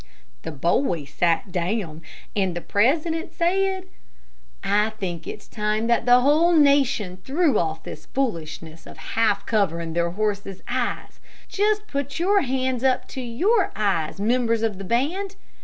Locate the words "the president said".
2.55-3.85